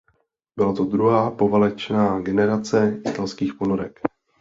Byla 0.55 0.73
to 0.73 0.85
druhá 0.85 1.31
poválečná 1.31 2.19
generace 2.19 3.01
italských 3.05 3.53
ponorek. 3.53 3.99